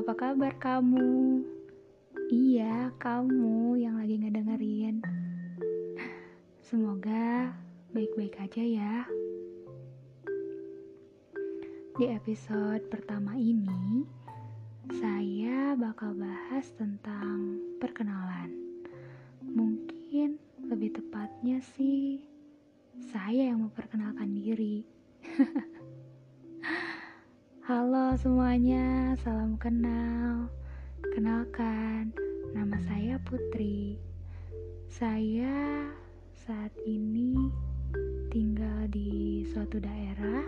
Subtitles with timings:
[0.00, 1.44] kabar kamu?
[2.32, 5.04] Iya, kamu yang lagi ngedengerin.
[6.64, 7.52] Semoga
[7.92, 9.04] baik-baik aja ya.
[12.00, 14.08] Di episode pertama ini,
[14.88, 18.56] saya bakal bahas tentang perkenalan.
[19.44, 22.24] Mungkin lebih tepatnya sih,
[23.12, 24.80] saya yang memperkenalkan diri.
[27.70, 30.50] Halo semuanya, salam kenal.
[31.14, 32.10] Kenalkan,
[32.50, 33.94] nama saya Putri.
[34.90, 35.86] Saya
[36.34, 37.46] saat ini
[38.34, 40.42] tinggal di suatu daerah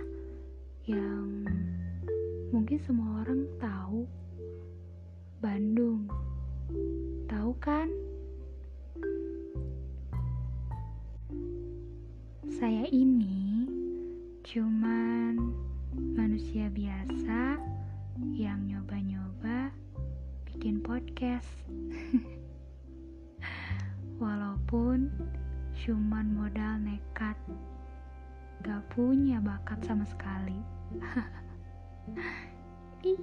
[0.91, 1.47] yang
[2.51, 4.03] mungkin semua orang tahu.
[5.39, 6.11] Bandung.
[7.31, 7.87] Tahu kan?
[12.51, 13.71] Saya ini
[14.43, 15.71] cuman
[16.33, 17.61] manusia biasa
[18.33, 19.69] yang nyoba-nyoba
[20.49, 21.45] bikin podcast.
[24.17, 25.13] Walaupun
[25.77, 27.37] cuman modal nekat,
[28.65, 30.57] gak punya bakat sama sekali.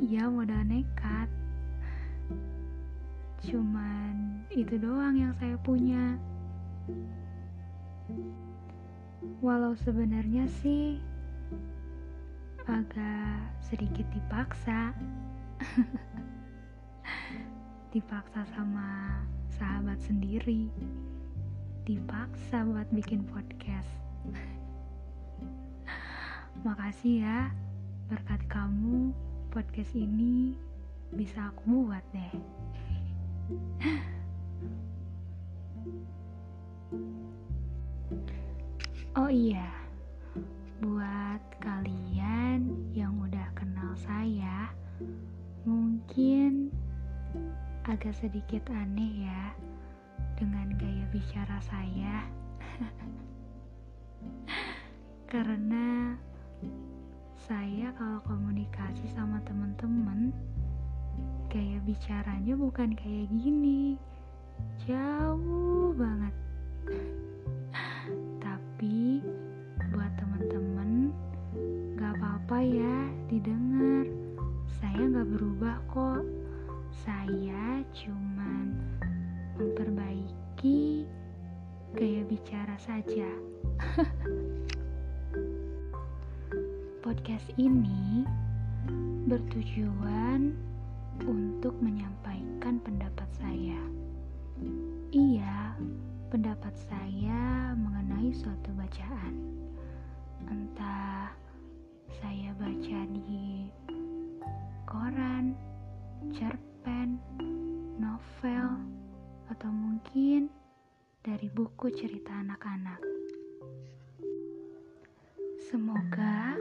[0.05, 1.33] iya, modal nekat.
[3.41, 6.13] Cuman itu doang yang saya punya.
[9.41, 11.01] Walau sebenarnya sih
[12.69, 14.93] agak sedikit dipaksa.
[17.93, 19.17] Dipaksa sama
[19.49, 20.69] sahabat sendiri.
[21.89, 23.89] Dipaksa buat bikin podcast.
[26.65, 27.49] Makasih ya
[28.05, 29.17] berkat kamu
[29.49, 30.53] podcast ini
[31.09, 32.33] bisa aku buat deh.
[39.17, 39.78] Oh iya
[46.09, 46.73] mungkin
[47.85, 49.53] agak sedikit aneh ya
[50.41, 52.25] dengan gaya bicara saya.
[55.29, 56.17] Karena
[57.37, 60.33] saya kalau komunikasi sama temen-temen,
[61.45, 63.93] gaya bicaranya bukan kayak gini.
[64.89, 66.33] Jauh banget.
[68.49, 69.21] Tapi
[69.93, 71.13] buat teman-teman
[72.01, 72.97] gak apa-apa ya
[73.29, 74.18] didengar
[75.59, 76.23] berubah kok.
[77.03, 78.79] Saya cuman
[79.59, 81.03] memperbaiki
[81.91, 83.27] gaya bicara saja.
[87.03, 88.23] Podcast ini
[89.27, 90.55] bertujuan
[91.27, 93.83] untuk menyampaikan pendapat saya.
[95.11, 95.75] Iya
[96.31, 99.35] pendapat saya mengenai suatu bacaan.
[100.47, 101.35] Entah
[102.15, 103.67] saya baca di
[111.89, 113.01] cerita anak-anak.
[115.57, 116.53] Semoga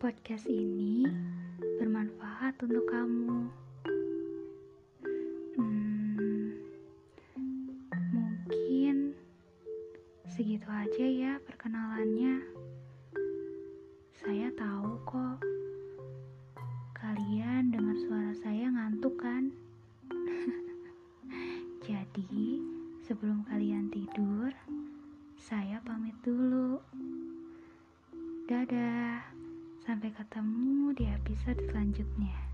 [0.00, 1.04] podcast ini
[1.76, 3.52] bermanfaat untuk kamu.
[5.60, 6.56] Hmm,
[8.08, 9.12] mungkin
[10.32, 12.40] segitu aja ya perkenalannya.
[14.16, 15.44] Saya tahu kok,
[16.96, 17.43] kalian
[26.24, 26.80] dulu.
[28.48, 29.20] Dadah,
[29.84, 32.53] sampai ketemu di episode selanjutnya.